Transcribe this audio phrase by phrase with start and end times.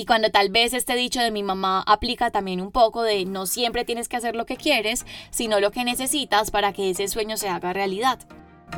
[0.00, 3.44] Y cuando tal vez este dicho de mi mamá aplica también un poco de no
[3.44, 7.36] siempre tienes que hacer lo que quieres, sino lo que necesitas para que ese sueño
[7.36, 8.18] se haga realidad.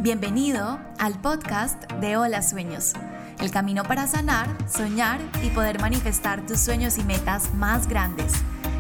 [0.00, 2.94] Bienvenido al podcast de Hola Sueños,
[3.38, 8.32] el camino para sanar, soñar y poder manifestar tus sueños y metas más grandes.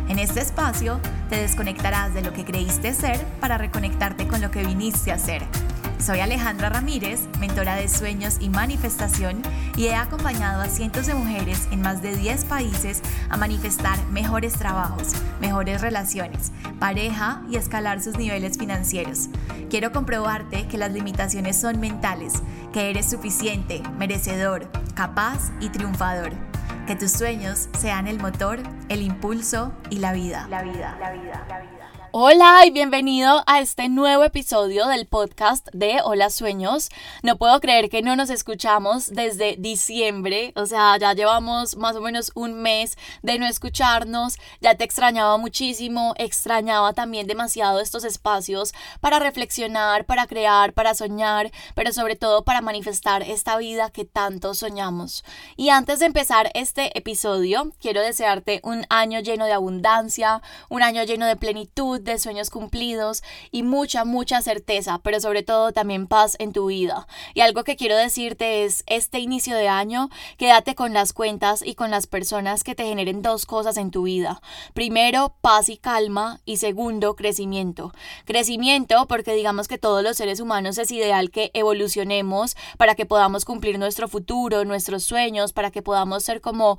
[0.08, 0.98] En este espacio
[1.30, 5.44] te desconectarás de lo que creíste ser para reconectarte con lo que viniste a ser
[6.02, 9.40] soy Alejandra Ramírez, mentora de sueños y manifestación,
[9.76, 14.54] y he acompañado a cientos de mujeres en más de 10 países a manifestar mejores
[14.54, 19.28] trabajos, mejores relaciones, pareja y escalar sus niveles financieros.
[19.70, 22.42] Quiero comprobarte que las limitaciones son mentales,
[22.72, 26.32] que eres suficiente, merecedor, capaz y triunfador.
[26.86, 28.58] Que tus sueños sean el motor,
[28.88, 30.48] el impulso y la vida.
[30.50, 31.81] La vida, la vida, la vida.
[32.14, 36.90] Hola y bienvenido a este nuevo episodio del podcast de Hola Sueños.
[37.22, 42.02] No puedo creer que no nos escuchamos desde diciembre, o sea, ya llevamos más o
[42.02, 48.74] menos un mes de no escucharnos, ya te extrañaba muchísimo, extrañaba también demasiado estos espacios
[49.00, 54.52] para reflexionar, para crear, para soñar, pero sobre todo para manifestar esta vida que tanto
[54.52, 55.24] soñamos.
[55.56, 61.04] Y antes de empezar este episodio, quiero desearte un año lleno de abundancia, un año
[61.04, 66.36] lleno de plenitud, de sueños cumplidos y mucha, mucha certeza, pero sobre todo también paz
[66.38, 67.06] en tu vida.
[67.34, 71.74] Y algo que quiero decirte es, este inicio de año, quédate con las cuentas y
[71.74, 74.40] con las personas que te generen dos cosas en tu vida.
[74.74, 77.92] Primero, paz y calma y segundo, crecimiento.
[78.24, 83.44] Crecimiento porque digamos que todos los seres humanos es ideal que evolucionemos para que podamos
[83.44, 86.78] cumplir nuestro futuro, nuestros sueños, para que podamos ser como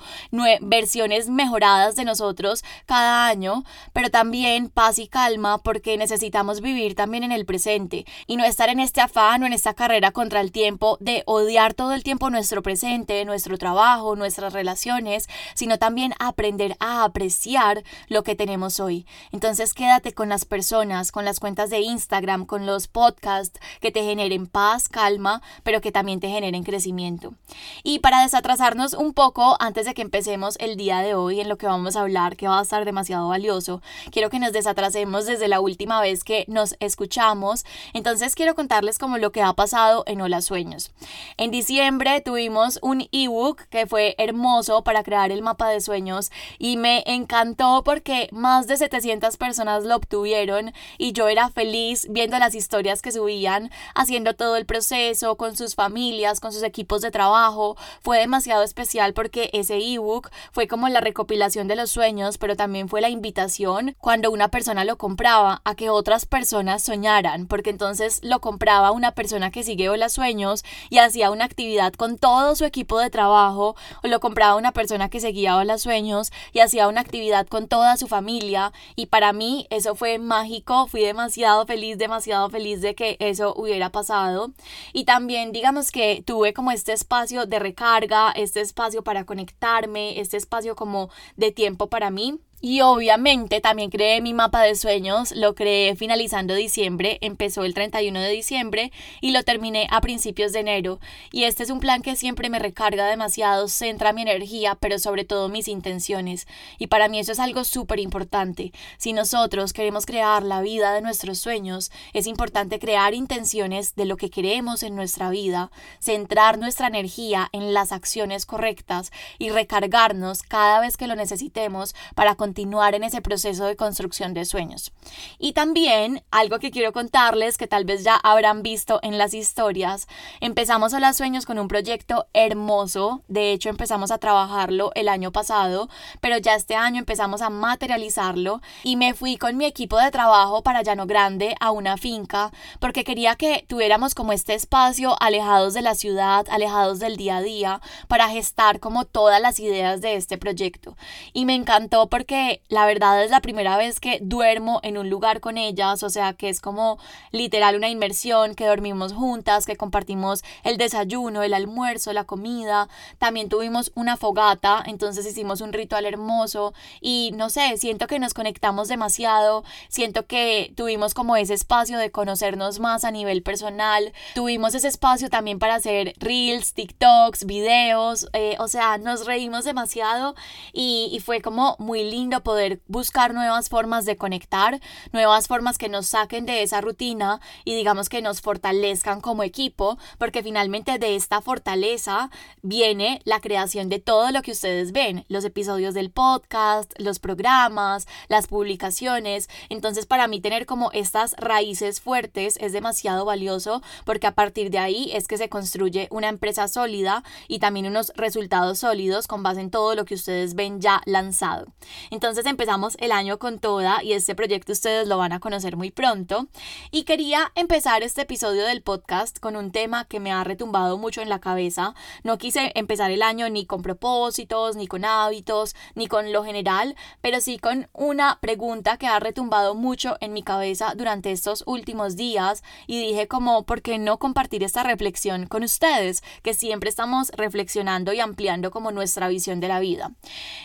[0.61, 3.63] versiones mejoradas de nosotros cada año,
[3.93, 8.69] pero también paz y calma porque necesitamos vivir también en el presente y no estar
[8.69, 12.31] en este afán o en esta carrera contra el tiempo de odiar todo el tiempo
[12.31, 19.05] nuestro presente, nuestro trabajo, nuestras relaciones, sino también aprender a apreciar lo que tenemos hoy.
[19.31, 24.01] Entonces quédate con las personas, con las cuentas de Instagram, con los podcasts que te
[24.01, 27.35] generen paz, calma, pero que también te generen crecimiento.
[27.83, 31.57] Y para desatrasarnos un poco antes de que empecemos el día de hoy en lo
[31.59, 35.49] que vamos a hablar, que va a estar demasiado valioso, quiero que nos desatrasemos desde
[35.49, 37.65] la última vez que nos escuchamos.
[37.93, 40.91] Entonces quiero contarles como lo que ha pasado en Hola Sueños.
[41.35, 46.77] En diciembre tuvimos un ebook que fue hermoso para crear el mapa de sueños y
[46.77, 52.55] me encantó porque más de 700 personas lo obtuvieron y yo era feliz viendo las
[52.55, 57.75] historias que subían, haciendo todo el proceso con sus familias, con sus equipos de trabajo.
[58.01, 62.87] Fue demasiado especial porque ese ebook fue como la recopilación de los sueños, pero también
[62.87, 68.19] fue la invitación cuando una persona lo compraba a que otras personas soñaran, porque entonces
[68.23, 72.65] lo compraba una persona que sigue Hola Sueños y hacía una actividad con todo su
[72.65, 77.01] equipo de trabajo, o lo compraba una persona que seguía Hola Sueños y hacía una
[77.01, 78.71] actividad con toda su familia.
[78.95, 83.91] Y para mí eso fue mágico, fui demasiado feliz, demasiado feliz de que eso hubiera
[83.91, 84.51] pasado.
[84.93, 90.37] Y también digamos que tuve como este espacio de recarga, este espacio para conectarme, este
[90.37, 92.39] espacio como de tiempo para mí.
[92.65, 98.21] Y obviamente también creé mi mapa de sueños, lo creé finalizando diciembre, empezó el 31
[98.21, 101.01] de diciembre y lo terminé a principios de enero.
[101.33, 105.25] Y este es un plan que siempre me recarga demasiado, centra mi energía, pero sobre
[105.25, 106.47] todo mis intenciones.
[106.79, 108.71] Y para mí eso es algo súper importante.
[108.97, 114.15] Si nosotros queremos crear la vida de nuestros sueños, es importante crear intenciones de lo
[114.15, 115.69] que queremos en nuestra vida,
[115.99, 122.35] centrar nuestra energía en las acciones correctas y recargarnos cada vez que lo necesitemos para
[122.35, 124.91] continuar continuar en ese proceso de construcción de sueños.
[125.39, 130.07] Y también algo que quiero contarles que tal vez ya habrán visto en las historias,
[130.39, 135.31] empezamos a las sueños con un proyecto hermoso, de hecho empezamos a trabajarlo el año
[135.31, 135.89] pasado,
[136.21, 140.61] pero ya este año empezamos a materializarlo y me fui con mi equipo de trabajo
[140.61, 145.81] para Llano Grande a una finca porque quería que tuviéramos como este espacio alejados de
[145.81, 150.37] la ciudad, alejados del día a día, para gestar como todas las ideas de este
[150.37, 150.95] proyecto.
[151.33, 155.39] Y me encantó porque la verdad es la primera vez que duermo en un lugar
[155.39, 156.97] con ellas, o sea que es como
[157.31, 162.87] literal una inmersión, que dormimos juntas, que compartimos el desayuno, el almuerzo, la comida,
[163.19, 168.33] también tuvimos una fogata, entonces hicimos un ritual hermoso y no sé, siento que nos
[168.33, 174.75] conectamos demasiado, siento que tuvimos como ese espacio de conocernos más a nivel personal, tuvimos
[174.75, 180.35] ese espacio también para hacer reels, TikToks, videos, eh, o sea, nos reímos demasiado
[180.71, 184.79] y, y fue como muy lindo lindo poder buscar nuevas formas de conectar,
[185.11, 189.97] nuevas formas que nos saquen de esa rutina y digamos que nos fortalezcan como equipo,
[190.17, 192.31] porque finalmente de esta fortaleza
[192.61, 198.07] viene la creación de todo lo que ustedes ven, los episodios del podcast, los programas,
[198.29, 199.47] las publicaciones.
[199.69, 204.79] Entonces para mí tener como estas raíces fuertes es demasiado valioso porque a partir de
[204.79, 209.61] ahí es que se construye una empresa sólida y también unos resultados sólidos con base
[209.61, 211.67] en todo lo que ustedes ven ya lanzado.
[212.13, 215.89] Entonces empezamos el año con toda y este proyecto ustedes lo van a conocer muy
[215.89, 216.45] pronto.
[216.91, 221.23] Y quería empezar este episodio del podcast con un tema que me ha retumbado mucho
[221.23, 221.95] en la cabeza.
[222.23, 226.95] No quise empezar el año ni con propósitos, ni con hábitos, ni con lo general,
[227.21, 232.15] pero sí con una pregunta que ha retumbado mucho en mi cabeza durante estos últimos
[232.15, 236.21] días y dije como, ¿por qué no compartir esta reflexión con ustedes?
[236.43, 240.11] Que siempre estamos reflexionando y ampliando como nuestra visión de la vida.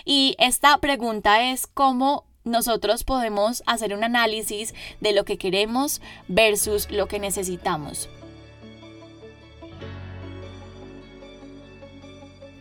[0.04, 6.90] Y esta pregunta es cómo nosotros podemos hacer un análisis de lo que queremos versus
[6.90, 8.08] lo que necesitamos.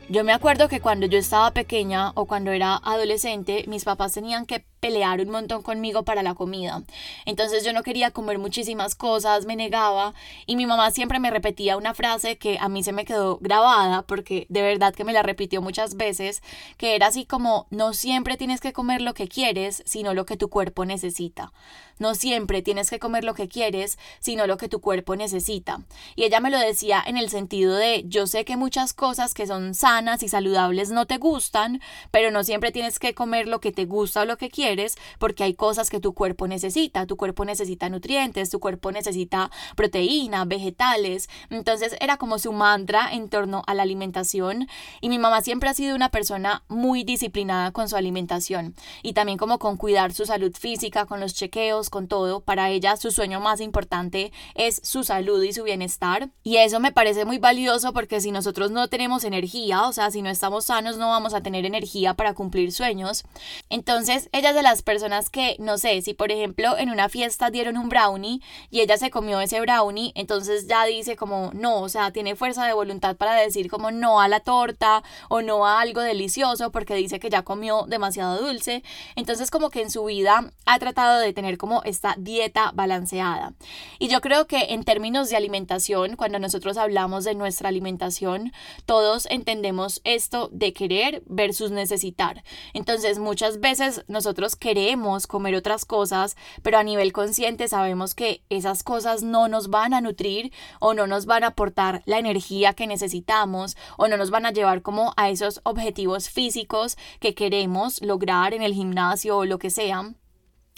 [0.09, 4.45] Yo me acuerdo que cuando yo estaba pequeña o cuando era adolescente, mis papás tenían
[4.45, 6.81] que pelear un montón conmigo para la comida.
[7.25, 10.13] Entonces yo no quería comer muchísimas cosas, me negaba
[10.45, 14.04] y mi mamá siempre me repetía una frase que a mí se me quedó grabada
[14.04, 16.42] porque de verdad que me la repitió muchas veces,
[16.77, 20.38] que era así como no siempre tienes que comer lo que quieres, sino lo que
[20.38, 21.51] tu cuerpo necesita.
[21.99, 25.81] No siempre tienes que comer lo que quieres, sino lo que tu cuerpo necesita.
[26.15, 29.47] Y ella me lo decía en el sentido de yo sé que muchas cosas que
[29.47, 33.71] son sanas y saludables no te gustan, pero no siempre tienes que comer lo que
[33.71, 37.05] te gusta o lo que quieres porque hay cosas que tu cuerpo necesita.
[37.05, 41.29] Tu cuerpo necesita nutrientes, tu cuerpo necesita proteína, vegetales.
[41.49, 44.67] Entonces era como su mantra en torno a la alimentación
[45.01, 49.38] y mi mamá siempre ha sido una persona muy disciplinada con su alimentación y también
[49.38, 52.41] como con cuidar su salud física, con los chequeos, con todo.
[52.41, 56.91] Para ella su sueño más importante es su salud y su bienestar y eso me
[56.91, 60.97] parece muy valioso porque si nosotros no tenemos energía, o sea, si no estamos sanos
[60.97, 63.23] no vamos a tener energía para cumplir sueños.
[63.69, 67.77] Entonces ella de las personas que, no sé, si por ejemplo en una fiesta dieron
[67.77, 72.11] un brownie y ella se comió ese brownie, entonces ya dice como no, o sea,
[72.11, 76.01] tiene fuerza de voluntad para decir como no a la torta o no a algo
[76.01, 78.83] delicioso porque dice que ya comió demasiado dulce.
[79.15, 83.53] Entonces como que en su vida ha tratado de tener como esta dieta balanceada.
[84.00, 88.51] Y yo creo que en términos de alimentación, cuando nosotros hablamos de nuestra alimentación,
[88.85, 92.44] todos entendemos esto de querer versus necesitar.
[92.74, 98.83] Entonces muchas veces nosotros queremos comer otras cosas, pero a nivel consciente sabemos que esas
[98.83, 102.88] cosas no nos van a nutrir o no nos van a aportar la energía que
[102.88, 108.53] necesitamos o no nos van a llevar como a esos objetivos físicos que queremos lograr
[108.53, 110.13] en el gimnasio o lo que sea.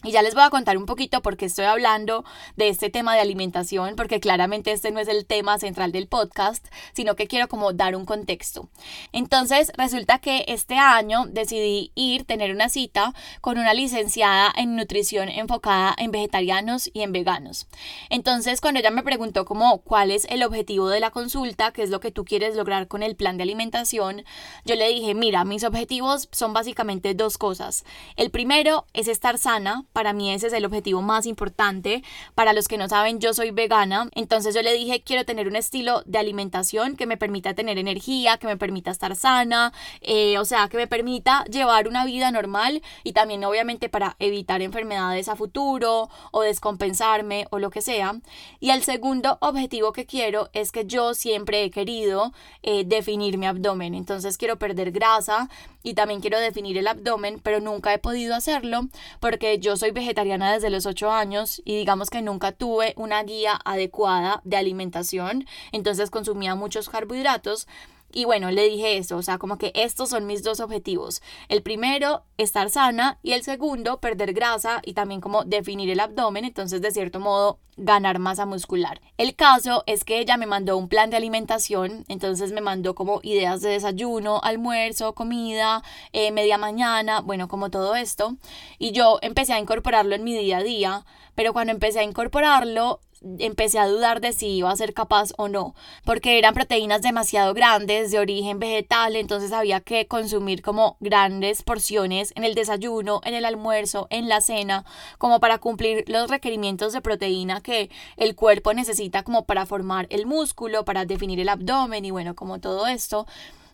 [0.04, 2.24] Y ya les voy a contar un poquito por qué estoy hablando
[2.56, 6.66] de este tema de alimentación, porque claramente este no es el tema central del podcast,
[6.94, 8.70] sino que quiero como dar un contexto.
[9.12, 15.28] Entonces, resulta que este año decidí ir, tener una cita con una licenciada en nutrición
[15.28, 17.68] enfocada en vegetarianos y en veganos.
[18.10, 21.90] Entonces, cuando ella me preguntó como cuál es el objetivo de la consulta, qué es
[21.90, 24.24] lo que tú quieres lograr con el plan de alimentación,
[24.64, 27.84] yo le dije, mira, mis objetivos son básicamente dos cosas.
[28.16, 32.06] El primero es estar sana, para mí ese es el objetivo más importante.
[32.34, 35.58] Para los que no saben, yo soy vegana, entonces yo le dije, quiero tener un
[35.58, 40.46] estilo de alimentación que me permita tener energía, que me permita estar sana, eh, o
[40.46, 45.36] sea, que me permita llevar una vida normal y también obviamente para evitar enfermedades a
[45.36, 48.16] futuro o descompensarme o lo que sea.
[48.62, 52.32] Y el segundo objetivo que quiero es que yo siempre he querido
[52.64, 55.50] eh, definir mi abdomen, entonces quiero perder grasa
[55.84, 58.88] y también quiero definir el abdomen, pero nunca he podido hacerlo
[59.20, 63.60] porque yo soy vegetariana desde los 8 años y digamos que nunca tuve una guía
[63.64, 67.68] adecuada de alimentación, entonces consumía muchos carbohidratos
[68.12, 71.22] y bueno, le dije eso, o sea, como que estos son mis dos objetivos.
[71.48, 76.46] El primero, estar sana y el segundo, perder grasa y también como definir el abdomen,
[76.46, 79.00] entonces de cierto modo ganar masa muscular.
[79.18, 83.20] El caso es que ella me mandó un plan de alimentación, entonces me mandó como
[83.24, 88.36] ideas de desayuno, almuerzo, comida, eh, media mañana, bueno, como todo esto.
[88.78, 93.00] Y yo empecé a incorporarlo en mi día a día, pero cuando empecé a incorporarlo,
[93.40, 97.54] empecé a dudar de si iba a ser capaz o no, porque eran proteínas demasiado
[97.54, 103.34] grandes de origen vegetal, entonces había que consumir como grandes porciones en el desayuno, en
[103.34, 104.86] el almuerzo, en la cena,
[105.18, 110.26] como para cumplir los requerimientos de proteína que el cuerpo necesita como para formar el
[110.26, 113.26] músculo, para definir el abdomen y bueno, como todo esto.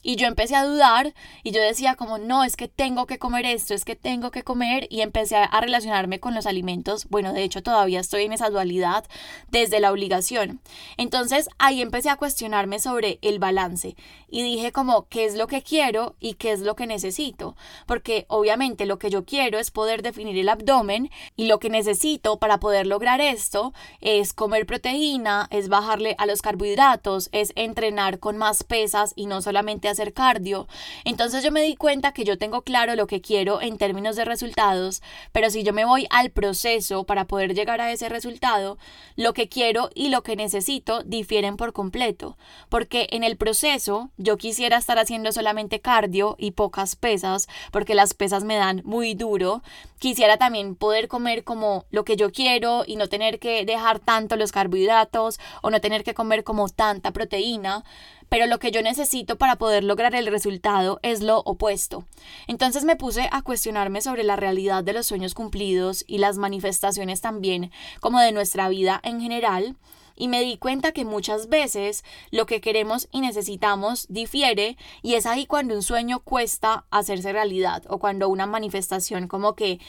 [0.08, 3.48] Y yo empecé a dudar y yo decía como, no, es que tengo que comer
[3.48, 7.08] esto, es que tengo que comer y empecé a relacionarme con los alimentos.
[7.10, 9.04] Bueno, de hecho todavía estoy en esa dualidad
[9.50, 10.62] desde la obligación.
[10.98, 13.96] Entonces ahí empecé a cuestionarme sobre el balance
[14.30, 17.56] y dije como, ¿qué es lo que quiero y qué es lo que necesito?
[17.88, 22.38] Porque obviamente lo que yo quiero es poder definir el abdomen y lo que necesito
[22.38, 28.38] para poder lograr esto es comer proteína, es bajarle a los carbohidratos, es entrenar con
[28.38, 30.68] más pesas y no solamente hacer cardio.
[31.04, 34.26] Entonces yo me di cuenta que yo tengo claro lo que quiero en términos de
[34.26, 38.78] resultados, pero si yo me voy al proceso para poder llegar a ese resultado,
[39.16, 42.38] lo que quiero y lo que necesito difieren por completo,
[42.70, 48.14] porque en el proceso yo quisiera estar haciendo solamente cardio y pocas pesas, porque las
[48.14, 49.64] pesas me dan muy duro.
[50.00, 54.36] Quisiera también poder comer como lo que yo quiero y no tener que dejar tanto
[54.36, 57.84] los carbohidratos o no tener que comer como tanta proteína
[58.30, 62.06] pero lo que yo necesito para poder lograr el resultado es lo opuesto.
[62.48, 67.22] Entonces me puse a cuestionarme sobre la realidad de los sueños cumplidos y las manifestaciones
[67.22, 69.76] también como de nuestra vida en general
[70.16, 75.26] y me di cuenta que muchas veces lo que queremos y necesitamos difiere y es
[75.26, 79.80] ahí cuando un sueño cuesta hacerse realidad o cuando una manifestación como que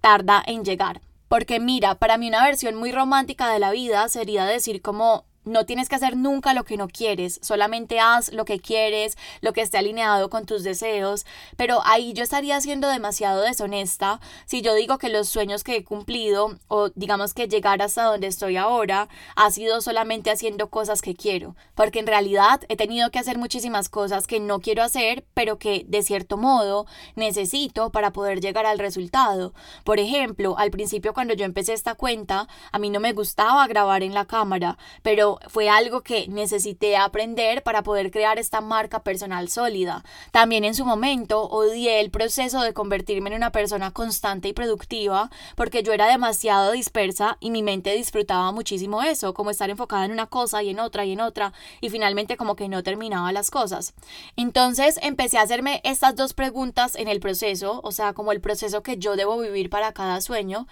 [0.00, 1.00] tarda en llegar.
[1.28, 5.64] Porque mira, para mí una versión muy romántica de la vida sería decir como no
[5.64, 9.62] tienes que hacer nunca lo que no quieres, solamente haz lo que quieres, lo que
[9.62, 11.24] esté alineado con tus deseos,
[11.56, 15.84] pero ahí yo estaría siendo demasiado deshonesta si yo digo que los sueños que he
[15.84, 21.14] cumplido o digamos que llegar hasta donde estoy ahora ha sido solamente haciendo cosas que
[21.14, 25.58] quiero, porque en realidad he tenido que hacer muchísimas cosas que no quiero hacer, pero
[25.58, 29.54] que de cierto modo necesito para poder llegar al resultado.
[29.84, 34.02] Por ejemplo, al principio cuando yo empecé esta cuenta, a mí no me gustaba grabar
[34.02, 39.48] en la cámara, pero fue algo que necesité aprender para poder crear esta marca personal
[39.48, 40.04] sólida.
[40.30, 45.30] También en su momento odié el proceso de convertirme en una persona constante y productiva
[45.54, 50.12] porque yo era demasiado dispersa y mi mente disfrutaba muchísimo eso, como estar enfocada en
[50.12, 53.50] una cosa y en otra y en otra y finalmente como que no terminaba las
[53.50, 53.94] cosas.
[54.36, 58.82] Entonces empecé a hacerme estas dos preguntas en el proceso, o sea, como el proceso
[58.82, 60.66] que yo debo vivir para cada sueño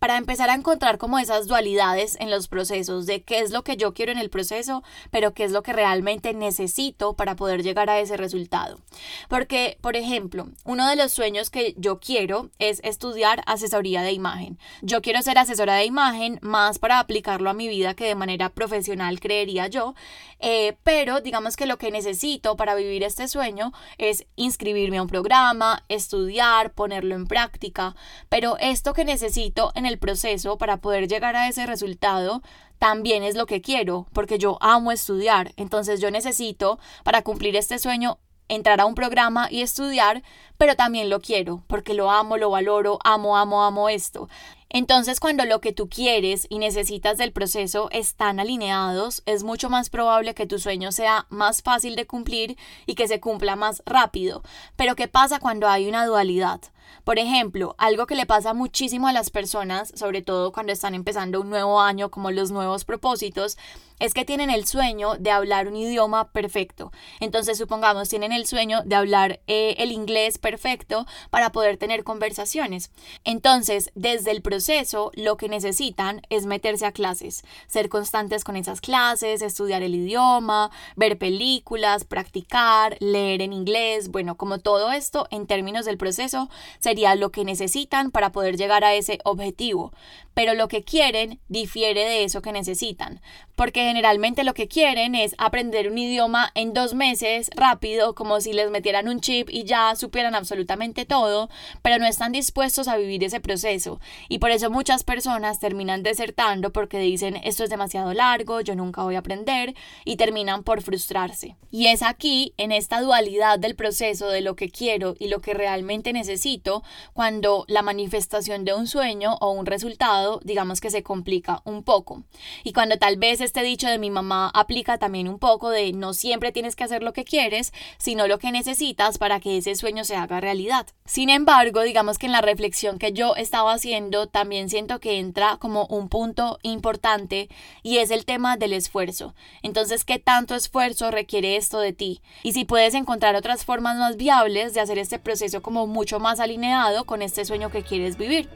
[0.00, 3.76] para empezar a encontrar como esas dualidades en los procesos de qué es lo que
[3.76, 7.90] yo quiero en el proceso, pero qué es lo que realmente necesito para poder llegar
[7.90, 8.80] a ese resultado.
[9.28, 14.58] Porque, por ejemplo, uno de los sueños que yo quiero es estudiar asesoría de imagen.
[14.80, 18.48] Yo quiero ser asesora de imagen más para aplicarlo a mi vida que de manera
[18.48, 19.94] profesional creería yo,
[20.38, 25.08] eh, pero digamos que lo que necesito para vivir este sueño es inscribirme a un
[25.08, 27.94] programa, estudiar, ponerlo en práctica,
[28.30, 32.42] pero esto que necesito en el proceso para poder llegar a ese resultado
[32.78, 35.52] también es lo que quiero, porque yo amo estudiar.
[35.56, 38.18] Entonces yo necesito, para cumplir este sueño,
[38.48, 40.22] entrar a un programa y estudiar,
[40.56, 44.28] pero también lo quiero, porque lo amo, lo valoro, amo, amo, amo esto.
[44.72, 49.90] Entonces, cuando lo que tú quieres y necesitas del proceso están alineados, es mucho más
[49.90, 52.56] probable que tu sueño sea más fácil de cumplir
[52.86, 54.42] y que se cumpla más rápido.
[54.76, 56.60] Pero ¿qué pasa cuando hay una dualidad?
[57.04, 61.40] Por ejemplo, algo que le pasa muchísimo a las personas, sobre todo cuando están empezando
[61.40, 63.56] un nuevo año como los nuevos propósitos,
[64.00, 66.90] es que tienen el sueño de hablar un idioma perfecto.
[67.20, 72.90] Entonces, supongamos, tienen el sueño de hablar eh, el inglés perfecto para poder tener conversaciones.
[73.24, 78.80] Entonces, desde el proceso, lo que necesitan es meterse a clases, ser constantes con esas
[78.80, 85.46] clases, estudiar el idioma, ver películas, practicar, leer en inglés, bueno, como todo esto en
[85.46, 86.48] términos del proceso
[86.80, 89.92] sería lo que necesitan para poder llegar a ese objetivo.
[90.34, 93.20] Pero lo que quieren difiere de eso que necesitan,
[93.56, 98.52] porque generalmente lo que quieren es aprender un idioma en dos meses rápido, como si
[98.52, 101.50] les metieran un chip y ya supieran absolutamente todo,
[101.82, 104.00] pero no están dispuestos a vivir ese proceso.
[104.28, 109.02] Y por eso muchas personas terminan desertando porque dicen esto es demasiado largo, yo nunca
[109.02, 111.56] voy a aprender y terminan por frustrarse.
[111.70, 115.54] Y es aquí, en esta dualidad del proceso de lo que quiero y lo que
[115.54, 116.69] realmente necesito,
[117.12, 122.22] cuando la manifestación de un sueño o un resultado, digamos que se complica un poco.
[122.64, 126.14] Y cuando tal vez este dicho de mi mamá aplica también un poco de no
[126.14, 130.04] siempre tienes que hacer lo que quieres, sino lo que necesitas para que ese sueño
[130.04, 130.86] se haga realidad.
[131.04, 135.56] Sin embargo, digamos que en la reflexión que yo estaba haciendo, también siento que entra
[135.58, 137.48] como un punto importante
[137.82, 139.34] y es el tema del esfuerzo.
[139.62, 142.22] Entonces, ¿qué tanto esfuerzo requiere esto de ti?
[142.42, 146.40] Y si puedes encontrar otras formas más viables de hacer este proceso como mucho más
[146.50, 148.48] alineado con este sueño que quieres vivir.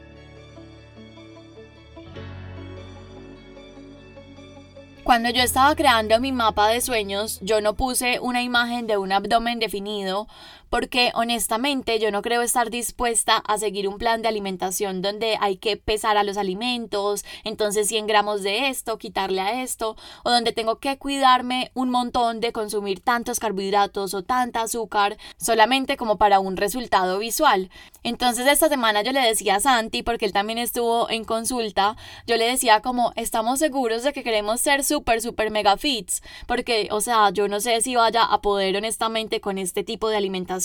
[5.03, 9.11] Cuando yo estaba creando mi mapa de sueños, yo no puse una imagen de un
[9.11, 10.27] abdomen definido
[10.75, 15.55] porque honestamente yo no creo estar dispuesta a seguir un plan de alimentación donde hay
[15.55, 20.51] que pesar a los alimentos, entonces 100 gramos de esto, quitarle a esto, o donde
[20.51, 26.41] tengo que cuidarme un montón de consumir tantos carbohidratos o tanta azúcar solamente como para
[26.41, 27.69] un resultado visual.
[28.03, 31.95] Entonces esta semana yo le decía a Santi, porque él también estuvo en consulta,
[32.27, 36.89] yo le decía como estamos seguros de que queremos ser súper, súper mega fits, porque
[36.91, 40.64] o sea, yo no sé si vaya a poder honestamente con este tipo de alimentación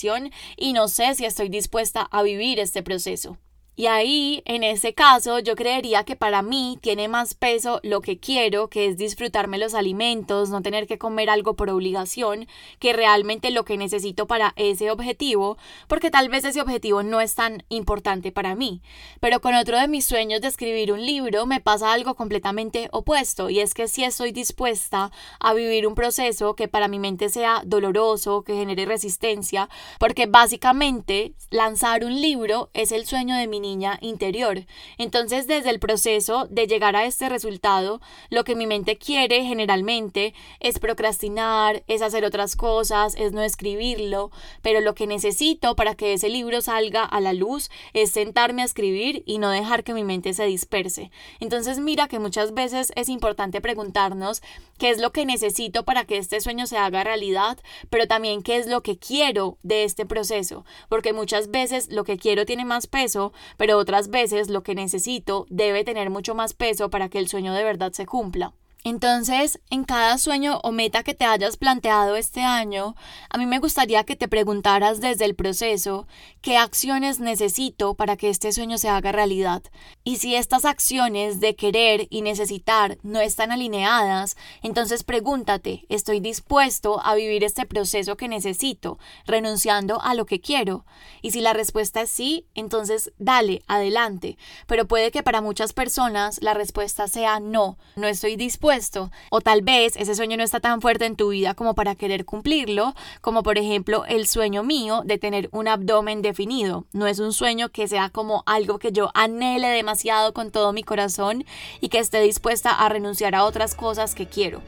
[0.57, 3.37] y no sé si estoy dispuesta a vivir este proceso.
[3.81, 8.19] Y ahí, en ese caso, yo creería que para mí tiene más peso lo que
[8.19, 12.47] quiero, que es disfrutarme los alimentos, no tener que comer algo por obligación,
[12.79, 15.57] que realmente lo que necesito para ese objetivo,
[15.89, 18.83] porque tal vez ese objetivo no es tan importante para mí.
[19.19, 23.49] Pero con otro de mis sueños de escribir un libro me pasa algo completamente opuesto,
[23.49, 27.63] y es que si estoy dispuesta a vivir un proceso que para mi mente sea
[27.65, 33.70] doloroso, que genere resistencia, porque básicamente lanzar un libro es el sueño de mi
[34.01, 34.67] interior.
[34.99, 40.35] Entonces, desde el proceso de llegar a este resultado, lo que mi mente quiere generalmente
[40.61, 44.31] es procrastinar, es hacer otras cosas, es no escribirlo,
[44.63, 48.67] pero lo que necesito para que ese libro salga a la luz es sentarme a
[48.67, 51.11] escribir y no dejar que mi mente se disperse.
[51.41, 54.43] Entonces, mira que muchas veces es importante preguntarnos
[54.79, 57.59] qué es lo que necesito para que este sueño se haga realidad,
[57.91, 62.17] pero también qué es lo que quiero de este proceso, porque muchas veces lo que
[62.17, 66.89] quiero tiene más peso, pero otras veces lo que necesito debe tener mucho más peso
[66.89, 68.55] para que el sueño de verdad se cumpla.
[68.85, 72.97] Entonces, en cada sueño o meta que te hayas planteado este año,
[73.29, 76.07] a mí me gustaría que te preguntaras desde el proceso
[76.41, 79.63] qué acciones necesito para que este sueño se haga realidad.
[80.03, 87.05] Y si estas acciones de querer y necesitar no están alineadas, entonces pregúntate, ¿estoy dispuesto
[87.05, 90.87] a vivir este proceso que necesito, renunciando a lo que quiero?
[91.21, 94.39] Y si la respuesta es sí, entonces dale, adelante.
[94.67, 99.61] Pero puede que para muchas personas la respuesta sea no, no estoy dispuesto o tal
[99.61, 103.43] vez ese sueño no está tan fuerte en tu vida como para querer cumplirlo, como
[103.43, 106.87] por ejemplo el sueño mío de tener un abdomen definido.
[106.95, 109.91] No es un sueño que sea como algo que yo anhele demasiado
[110.33, 111.45] con todo mi corazón
[111.81, 114.63] y que esté dispuesta a renunciar a otras cosas que quiero.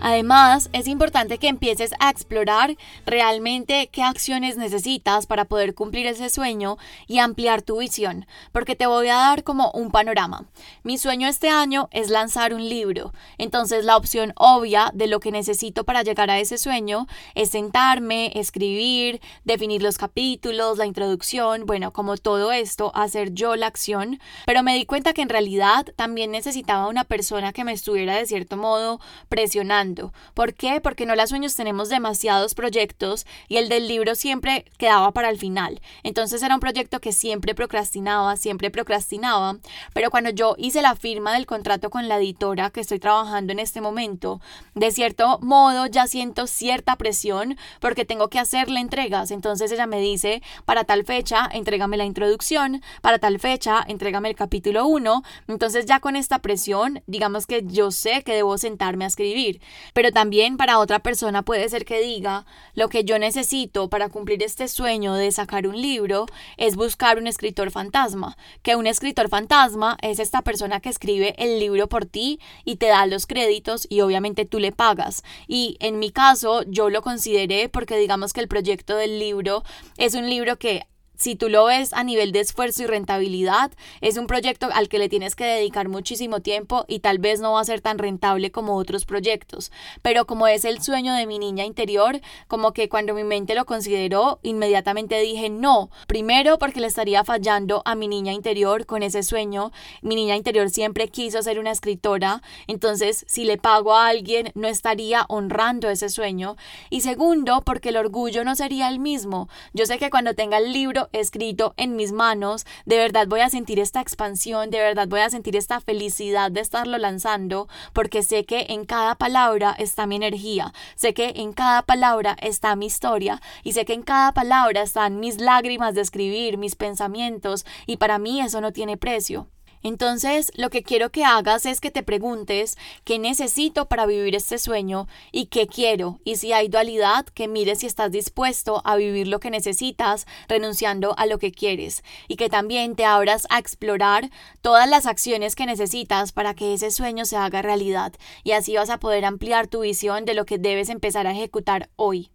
[0.00, 6.30] Además, es importante que empieces a explorar realmente qué acciones necesitas para poder cumplir ese
[6.30, 10.46] sueño y ampliar tu visión, porque te voy a dar como un panorama.
[10.84, 15.32] Mi sueño este año es lanzar un libro, entonces la opción obvia de lo que
[15.32, 21.92] necesito para llegar a ese sueño es sentarme, escribir, definir los capítulos, la introducción, bueno,
[21.92, 26.30] como todo esto, hacer yo la acción, pero me di cuenta que en realidad también
[26.30, 29.89] necesitaba una persona que me estuviera de cierto modo presionando
[30.34, 30.80] ¿Por qué?
[30.80, 35.38] Porque no las sueños tenemos demasiados proyectos y el del libro siempre quedaba para el
[35.38, 35.80] final.
[36.02, 39.58] Entonces era un proyecto que siempre procrastinaba, siempre procrastinaba.
[39.94, 43.58] Pero cuando yo hice la firma del contrato con la editora que estoy trabajando en
[43.58, 44.40] este momento,
[44.74, 49.30] de cierto modo ya siento cierta presión porque tengo que hacerle entregas.
[49.30, 54.36] Entonces ella me dice, para tal fecha, entrégame la introducción, para tal fecha, entrégame el
[54.36, 55.22] capítulo 1.
[55.48, 59.60] Entonces ya con esta presión, digamos que yo sé que debo sentarme a escribir.
[59.94, 64.42] Pero también para otra persona puede ser que diga, lo que yo necesito para cumplir
[64.42, 69.96] este sueño de sacar un libro es buscar un escritor fantasma, que un escritor fantasma
[70.02, 74.00] es esta persona que escribe el libro por ti y te da los créditos y
[74.00, 75.22] obviamente tú le pagas.
[75.46, 79.62] Y en mi caso yo lo consideré porque digamos que el proyecto del libro
[79.96, 80.86] es un libro que
[81.20, 84.98] si tú lo ves a nivel de esfuerzo y rentabilidad, es un proyecto al que
[84.98, 88.50] le tienes que dedicar muchísimo tiempo y tal vez no va a ser tan rentable
[88.50, 89.70] como otros proyectos.
[90.00, 93.66] Pero como es el sueño de mi niña interior, como que cuando mi mente lo
[93.66, 95.90] consideró, inmediatamente dije no.
[96.06, 99.72] Primero porque le estaría fallando a mi niña interior con ese sueño.
[100.00, 104.68] Mi niña interior siempre quiso ser una escritora, entonces si le pago a alguien no
[104.68, 106.56] estaría honrando ese sueño.
[106.88, 109.50] Y segundo porque el orgullo no sería el mismo.
[109.74, 113.50] Yo sé que cuando tenga el libro escrito en mis manos, de verdad voy a
[113.50, 118.44] sentir esta expansión, de verdad voy a sentir esta felicidad de estarlo lanzando, porque sé
[118.44, 123.40] que en cada palabra está mi energía, sé que en cada palabra está mi historia
[123.62, 128.18] y sé que en cada palabra están mis lágrimas de escribir, mis pensamientos y para
[128.18, 129.48] mí eso no tiene precio.
[129.82, 134.58] Entonces, lo que quiero que hagas es que te preguntes qué necesito para vivir este
[134.58, 136.20] sueño y qué quiero.
[136.24, 141.14] Y si hay dualidad, que mires si estás dispuesto a vivir lo que necesitas, renunciando
[141.18, 142.02] a lo que quieres.
[142.28, 146.90] Y que también te abras a explorar todas las acciones que necesitas para que ese
[146.90, 148.12] sueño se haga realidad.
[148.44, 151.88] Y así vas a poder ampliar tu visión de lo que debes empezar a ejecutar
[151.96, 152.30] hoy.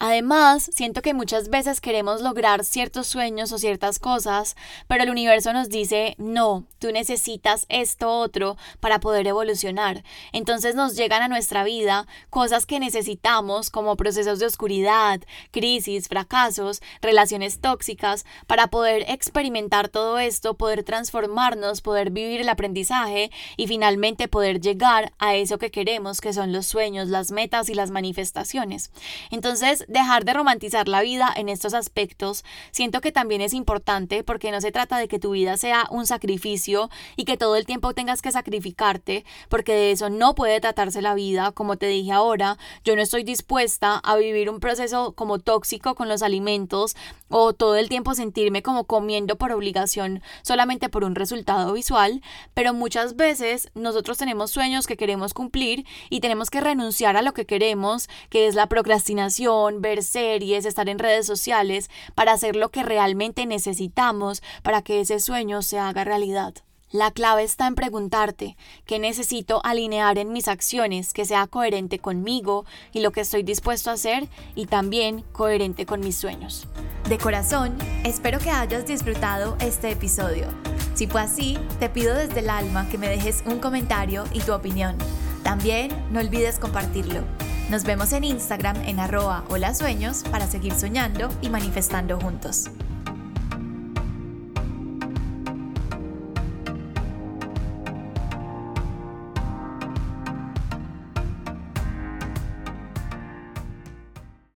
[0.00, 4.56] Además, siento que muchas veces queremos lograr ciertos sueños o ciertas cosas,
[4.88, 10.02] pero el universo nos dice, no, tú necesitas esto otro para poder evolucionar.
[10.32, 15.20] Entonces nos llegan a nuestra vida cosas que necesitamos como procesos de oscuridad,
[15.52, 23.30] crisis, fracasos, relaciones tóxicas, para poder experimentar todo esto, poder transformarnos, poder vivir el aprendizaje
[23.56, 27.74] y finalmente poder llegar a eso que queremos, que son los sueños, las metas y
[27.74, 28.90] las manifestaciones.
[29.30, 34.50] Entonces, dejar de romantizar la vida en estos aspectos, siento que también es importante porque
[34.50, 37.94] no se trata de que tu vida sea un sacrificio y que todo el tiempo
[37.94, 42.58] tengas que sacrificarte, porque de eso no puede tratarse la vida, como te dije ahora,
[42.84, 46.96] yo no estoy dispuesta a vivir un proceso como tóxico con los alimentos
[47.28, 52.22] o todo el tiempo sentirme como comiendo por obligación solamente por un resultado visual,
[52.54, 57.34] pero muchas veces nosotros tenemos sueños que queremos cumplir y tenemos que renunciar a lo
[57.34, 62.70] que queremos, que es la procrastinación, ver series, estar en redes sociales, para hacer lo
[62.70, 66.54] que realmente necesitamos para que ese sueño se haga realidad.
[66.94, 68.56] La clave está en preguntarte
[68.86, 73.90] qué necesito alinear en mis acciones que sea coherente conmigo y lo que estoy dispuesto
[73.90, 76.68] a hacer y también coherente con mis sueños.
[77.08, 80.46] De corazón, espero que hayas disfrutado este episodio.
[80.94, 84.54] Si fue así, te pido desde el alma que me dejes un comentario y tu
[84.54, 84.96] opinión.
[85.42, 87.24] También no olvides compartirlo.
[87.70, 92.70] Nos vemos en Instagram en arroba hola sueños para seguir soñando y manifestando juntos.